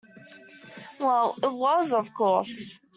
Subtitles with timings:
[0.99, 2.73] Well, it was, of course.